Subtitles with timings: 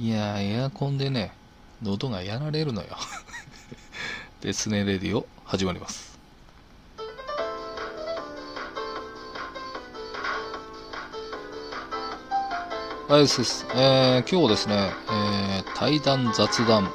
[0.00, 1.32] いやエアコンでね
[1.82, 2.88] 喉がやられるのよ。
[4.40, 6.16] ですねレディオ始まります。
[13.08, 16.92] はいすす、えー、今日ですね、えー、対談雑談。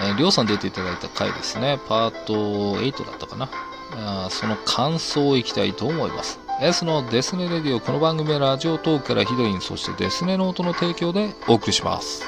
[0.00, 2.34] えー、りょうさん出ていただいた回ですね、パート
[2.80, 3.50] 8だったかな。
[3.94, 6.41] あその感想をいきたいと思います。
[6.64, 12.22] S のデスネレディオ、この番組はラジオトークからヒロイン、そしてデスネノートの提供でお送りします。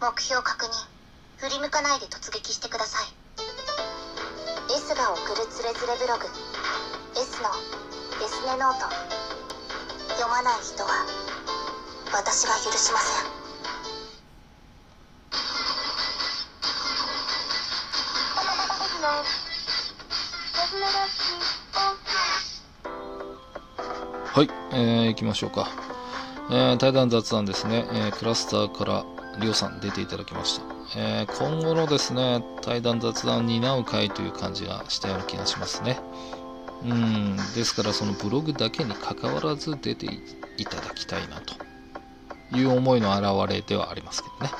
[0.00, 0.70] 目標確認。
[1.36, 3.12] 振り向かないで突撃してください。
[4.74, 6.24] S が送るつれづれブログ。
[7.20, 7.50] S の
[8.18, 8.88] デスネノート。
[10.14, 11.04] 読まない人は
[12.14, 13.34] 私が許しません。
[24.34, 25.68] はい、えー、行きましょうか。
[26.50, 29.04] えー、対談雑談ですね、えー、クラスターから
[29.38, 30.64] りょうさん出ていただきました。
[30.98, 36.00] えー、今後のですね、対談雑談を担う会という感じがしたような気がしますね。
[36.82, 40.06] うん、ですからそのブログだけに関わらず出て
[40.56, 41.54] いただきたいなと
[42.56, 44.52] いう思いの表れではありますけどね。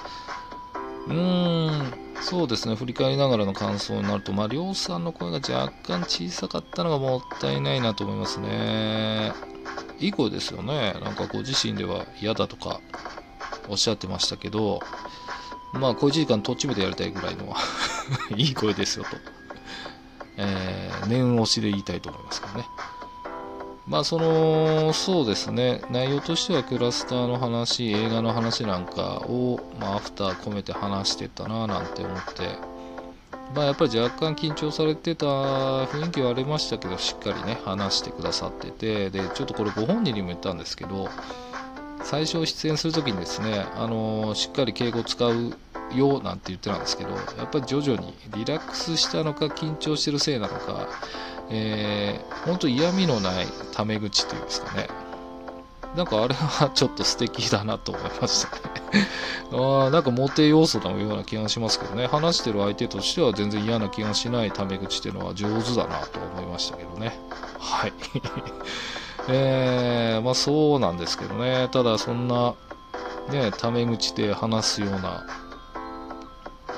[1.08, 9.54] うーん、そうですね、振り返りながらの感想になると、まあ、りょうさんの声が若干小さかったのがもったいないなと思いますね。
[10.05, 10.95] いい声ですよね。
[11.03, 12.81] なんかご自身では嫌だとか
[13.69, 14.81] おっしゃってましたけど、
[15.73, 17.55] まあ、小1時間とっちめてやりたいぐらいの
[18.37, 19.17] いい声ですよと、
[20.37, 22.67] えー、念押しで言いたいと思いますけどね。
[23.87, 32.59] まあその、そうですね、内容としてはクラスターの話、映画の話なんかを、まあ、アフター込めて話してたななんて思って、
[33.55, 41.09] まあやっぱり若干緊張されてた雰囲気はありましたけど、しっかりね、話してくださってて、で、ちょっとこれご本人にも言ったんですけど、
[42.03, 45.57] 最初出演するときにですね、あのしっかり敬語使う
[45.95, 50.89] よなんて言ってたんですけど、やっぱり徐々にリラックスしたのか緊張してるせいなのか、
[51.51, 54.89] えー、本当嫌味のないタメ口というんですかね。
[55.97, 58.75] なんかあれはちょっと素敵だなと思いましたね
[59.53, 62.07] あなんかモテ要素のような気がしますけどね。
[62.07, 67.19] 話してる相手としては全然嫌な気がしないタメ口っていうのは上手だなと思いましたけどね。
[67.59, 67.93] はい。
[69.29, 71.69] えー、まあそうなんですけどね。
[71.73, 72.55] ただそんな、
[73.31, 75.25] ね、タメ口で話すような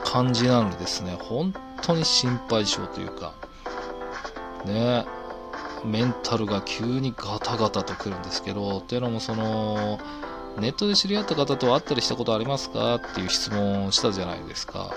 [0.05, 3.33] 感じなのでですね、本当に心配性というか、
[4.65, 5.07] ね
[5.87, 9.99] メンタルが急にガタガタとくるんですけど、っていうのもその、
[10.59, 14.91] ネットで知り合った方と会ったりしたことありますかっていう質問をしたじゃないですか。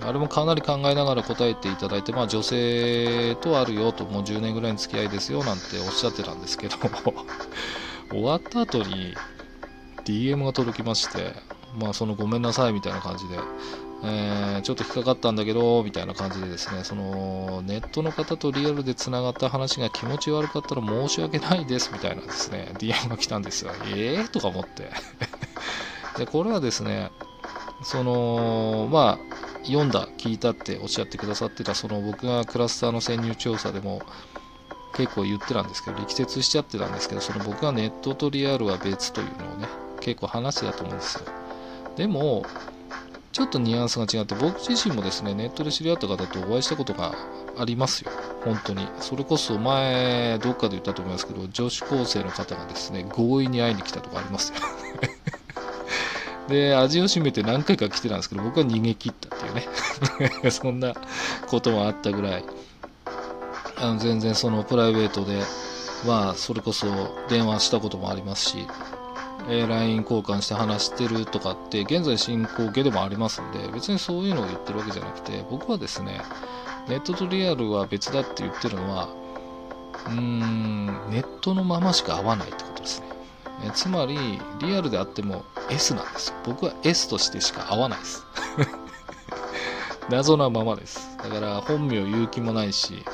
[0.00, 6.76] あれもかなり考えながら答えていただいて、まあ女性とあるよと、もう10年ぐらいの付き合いですよなんておっしゃってたんですけど、
[8.10, 9.14] 終わった後に
[10.04, 11.34] DM が届きまして、
[11.78, 13.38] まあそのごめんなさいみたいな感じで、
[14.02, 23.72] えー、ちょっと引っかかったんだけど、みたいな感じでですね、その、ネットの方とリアルで繋がった話が気持ち悪かったら申し訳ないです、みたいなですね、DM が来たんですよ。
[23.94, 24.90] ええー、とか思って
[26.18, 27.10] で、これはですね、
[27.82, 34.02] その、まあ、読んだ、聞いたっておっしゃってくださってた、その僕がクラスターの潜入調査でも
[34.94, 39.68] 結構言ってたんですけど、力説しちゃってたんですけど、その僕がネットとリアルは別というのをね、
[40.00, 41.26] 結構話してたと思うんですよ。
[41.96, 42.44] でも、
[43.36, 47.14] ちょっとニュアンスが違って、僕自身もですね、ネットで知り合った方とお会いしたことが
[47.58, 48.10] ありますよ。
[48.42, 48.88] 本当に。
[49.00, 54.60] それこそ前、どっかで言ったと思いますけど、女子高生の方がですね、強引に会いに来たとかありますよ。
[56.48, 59.54] で、味を占めて何回か来てたんですけど、僕は逃げ切ったっていう
[60.40, 60.48] ね。
[60.50, 60.94] そんな
[61.46, 62.44] こともあったぐらい、
[63.76, 65.42] あの全然そのプライベートで、
[66.06, 66.86] まあ、それこそ
[67.28, 68.66] 電話したこともありますし、
[69.48, 76.20] え、LINE 交換して話してるとかって現在進行形でもありますんで別にそういうのを言ってるわけじゃなくて僕はですね
[76.88, 79.08] ネットとリアルは別だって言ってるのは
[80.06, 83.06] うーんネットのまましか合わないってことですね。
[83.64, 84.16] えつまり
[84.60, 86.34] リアルであっても S なんです。
[86.44, 88.26] 僕は S としてしか合わないです。
[90.10, 91.16] 謎なままです。
[91.18, 93.04] だから本名言う気もないし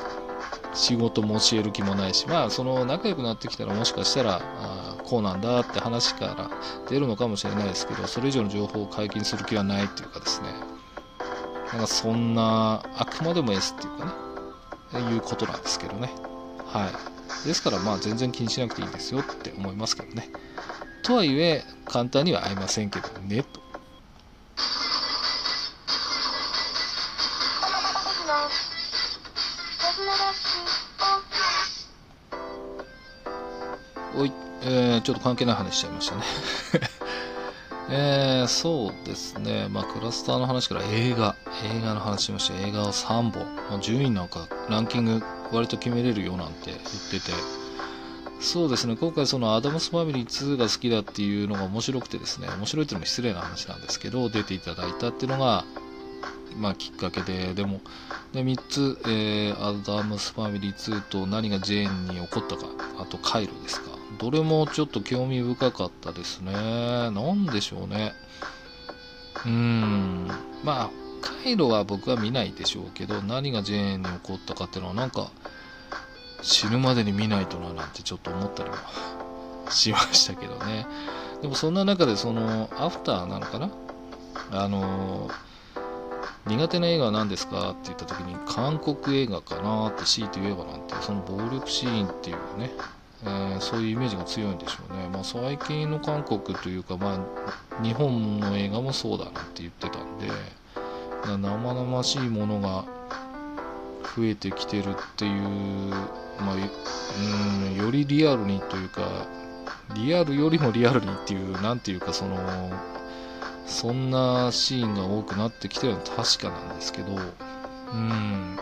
[0.73, 4.41] 仕事も教える気もないしまあその仲良くなってきたらもしかしたら
[5.05, 6.49] こうなんだって話から
[6.89, 10.47] 出るのかもしれないですけど、それ以上の情報を解禁する気はないっていうかですね、
[11.71, 16.11] なんかそんな、あくまでも S っていうかね、いうことなんですけどね。
[16.65, 17.13] はい。
[17.47, 20.29] ですからまあ全然気にしなくていいですよって思いますけどね。
[21.03, 23.61] とはいえ、簡単には会いませんけどね、と。
[34.15, 34.42] おい。
[34.65, 36.23] えー、ちょっと関係ない話しちゃいましたね。
[37.89, 42.55] えー、そうですね、まあ、クラスターの話から映画、映画の話しました。
[42.55, 47.31] 映画を3本、まあ、順位なんかランキング割と決めれるよなんて言ってて、
[48.39, 55.63] そうですね、今回そのアダムスファミリー2が好きだっていうのが面白くてですね、面白いっていうのも失礼な話なんですけど、出ていただいたっていうのが、
[56.57, 57.81] まあ、きっかけで、でも、
[58.33, 62.65] で3つ、えー、アダムスファミリー2と何がジェーンに起こったか、
[62.99, 63.92] あとカイロですか。
[64.19, 66.51] どれもちょっと興味深かったですね。
[66.53, 68.13] なんでしょうね。
[69.45, 70.27] うーん。
[70.63, 70.89] まあ、
[71.21, 75.31] カイロは僕は見ないでしょうけど、何がジェーンに起こったかっていうのはなんか、
[76.41, 78.75] 死ぬまでに見ないとななんてちょっと思ったりも
[79.71, 80.85] しましたけどね。
[81.41, 83.69] でもそんな中でその、アフターなのかな？
[84.51, 85.29] あの
[86.45, 87.71] 苦手な映画は何ですか？
[87.71, 92.71] って言った時に韓国映画かなって強いて言えばなんてその暴力シーンっていうね
[93.25, 100.27] えー、そういうイメージが強いんでしょうね、まあ、最近の韓国というか、まあ、日本の映画もそうだなって言ってたんで
[101.25, 102.85] 生々しいものが
[104.15, 105.41] 増えてきてるっていう、
[106.39, 109.25] まあ、うんよりリアルにというか
[109.95, 112.37] リアルよりもリアルにっていう何ていうかその
[113.65, 117.15] そんなシーンが多くなってきてるのは確かなんですけど
[117.93, 118.57] うん。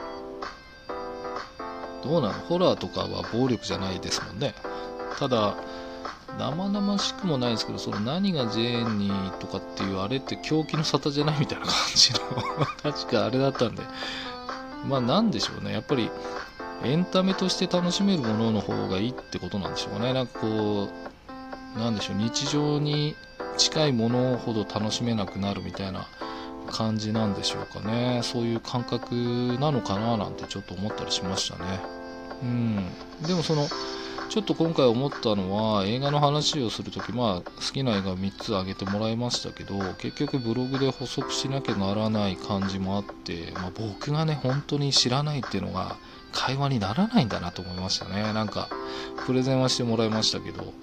[2.03, 2.33] どうなの？
[2.33, 4.53] ホラーとかは暴力じゃないですもんね。
[5.19, 5.55] ただ、
[6.39, 12.19] 生々しくもないですけど、その何がジェーンにとかっていうあれって狂気の沙汰じゃないみたいな感じの
[12.81, 13.83] 確かあれだったんで、
[14.87, 15.73] まあなんでしょうね。
[15.73, 16.09] やっぱり
[16.83, 20.13] エンタメとして楽しめるものの方がいいってことなんでしょうね。
[20.13, 20.89] なんかこ
[21.75, 23.15] う、なんでしょう、日常に
[23.57, 26.07] 近いものほど楽しめなくなるみたいな
[26.71, 28.21] 感じなんでしょうかね。
[28.23, 29.13] そういう感覚
[29.59, 31.79] なのかななんてちょっと思ったりしましたね。
[32.41, 32.85] うん。
[33.27, 33.67] でもその
[34.31, 45.97] ちょっと今回思ったのは映画の話をするとき、まあ、好きな映画3つ挙げてもらいましたけど結局ブログで補足しなきゃならない感じもあって、まあ、僕がね本当に知らないっていうのが
[46.31, 48.31] 会話にならないんだなと思いましたね。
[48.31, 48.69] なんか
[49.25, 50.73] プレゼンはしてもらいましたけど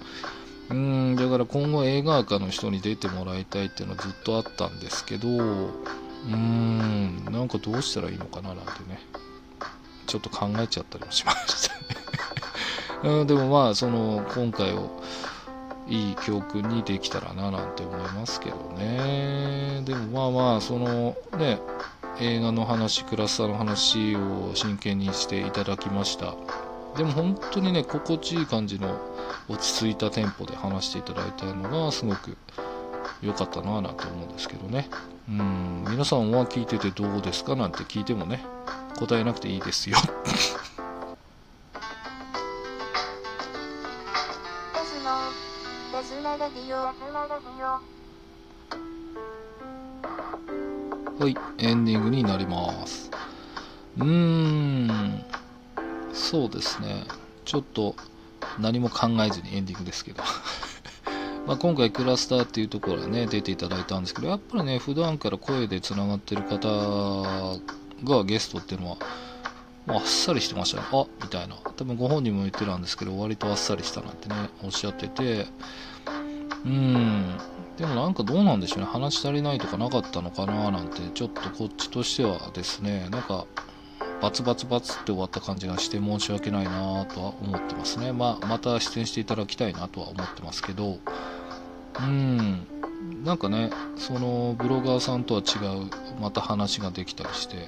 [0.69, 8.99] うん、だから今後映画館の人に出てもらいたいっていうのはずっとあったんですけど、うーん、なんかどうしたらいいのかななんてね、
[10.05, 11.79] ちょっと考えちゃったりもしましたね
[13.21, 13.27] うん。
[13.27, 15.01] でもまあ、その、今回を
[15.87, 19.81] いい教訓にできたらななんて思いますけどね。
[19.85, 21.59] でもまあまあ、そのね、
[22.19, 26.35] 映画の話、クラスターの話を真剣にしていただきました。
[26.97, 28.99] でも本当にね、心地いい感じの
[29.47, 32.37] 落ち着いたテンポで話していただいたのがすごく
[33.21, 34.89] 良かったなぁなんて思うんですけどね。
[35.27, 38.43] うん、皆さんは聞いててどうですかなんて聞いてもね、
[38.97, 39.97] 答えなくていいですよ。
[51.19, 53.11] はい、エンディングになります。
[53.97, 55.25] うーん、
[56.19, 57.05] そうですね。
[57.45, 57.95] ちょっと
[58.59, 60.21] 何も考えずにエンディングですけど。
[61.47, 67.57] ま今回クラスターっていうところでね出ていただいたんですけどやっぱりね普段から声でつながってる方
[68.03, 68.97] がゲストっていうのは
[69.87, 70.87] もうあっさりしてましたね。
[70.91, 71.55] あみたいな。
[71.77, 75.47] 多分ご本人も言ってたんですけど割とあっさりしたなんてねおっしゃってて。
[76.65, 77.37] うん。
[77.77, 78.85] でもなんかどうなんでしょうね。
[78.85, 83.07] 話足りないとかなかったのかななんてちょっとこっちとしてはですね。
[83.09, 83.45] なんか
[84.21, 88.11] バツバツバツって終わった感じがして申し訳ないなとは思ってますね。
[88.11, 90.97] まあ、また出演していただきたいなとは思ってますけど、
[91.99, 92.67] うん、
[93.23, 95.89] なんかね、そのブロガーさんとは違う、
[96.21, 97.67] また話ができたりして、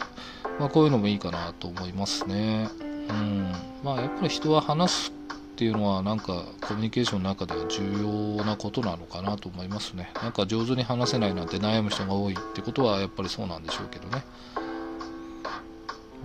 [0.60, 2.70] まあ、こういうのもいいかなと思いますね。
[3.10, 3.52] うん、
[3.84, 10.12] まあ、やっぱり人は話すっていうのはなんかコミュニケーションの中では重要なことなのかなと思いますね。
[10.22, 14.24] なんか上手に話せないなんて悩む人が多いってことはやっぱりそうなんでしょうけどね。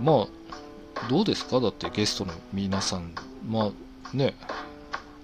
[0.00, 1.60] まあ、どうですか？
[1.60, 3.12] だってゲストの皆さん、
[3.48, 4.34] まあね、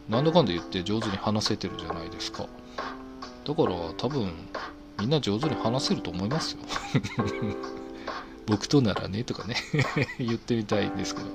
[0.09, 2.47] なんだかんだ言って上手に話せてるじゃないですか。
[3.45, 4.33] だから多分、
[5.01, 6.59] みんな上手に話せると思いますよ。
[8.47, 9.57] 僕とならね、とかね
[10.19, 11.27] 言ってみたいんですけど。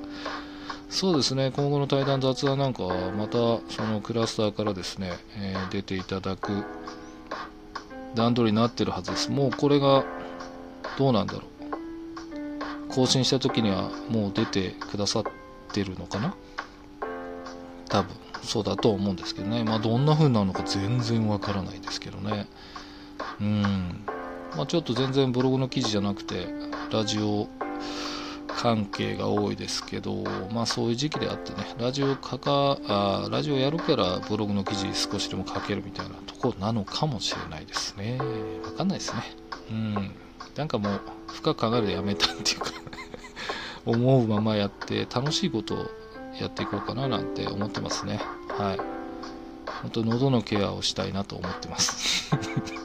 [0.89, 3.37] そうですね、今後の対談雑談なんかは、また
[3.69, 6.63] そのクラスターからですね、えー、出ていただく
[8.15, 9.29] 段取りになってるはずです。
[9.29, 10.05] もうこれが
[10.97, 11.43] どうなんだろう。
[12.89, 15.23] 更新した時にはもう出てくださっ
[15.71, 16.35] てるのかな？
[17.89, 22.47] 多分そうだと思うんですけどねまあどんな風なのか全然わからないですけどね
[23.39, 24.05] うん
[24.55, 26.47] まあちょっと全然ブログの記事じゃなくて
[26.91, 27.47] ラジオ
[28.47, 38.17] 関係が多いですけど、まあそういう時期であってね、ラジオ書かあ、ラジオやるからブログの記事少しでも書けるみたいなとこなのかもしれないですね。
[38.63, 39.21] わかんないですね。
[39.69, 40.11] うん。
[40.57, 42.71] なんかもう、深く考えるでやめたっていうか
[43.85, 45.91] 思うままやって楽しいことを
[46.39, 48.19] やっていこうかななんて思ってますね。
[48.49, 48.79] はい。
[49.81, 52.31] 本当喉のケアをしたいなと思ってます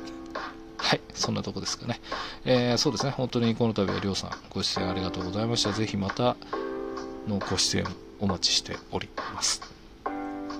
[0.77, 2.01] はい、そんなとこですかね。
[2.45, 5.73] えー、そうですね、本当にこの度はりょうさんご出演ありがとうございました。
[5.73, 6.37] ぜひまた
[7.27, 7.87] のご出演
[8.21, 9.63] お待ちしております。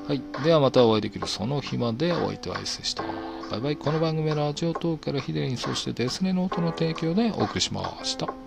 [0.09, 3.05] はい、ではまたお会いできるその日までお相手は S でした。
[3.53, 3.77] バイバイ。
[3.77, 8.42] この番組はラジオトークからヒデリン、そしてデスネノートの提供でお送りしました。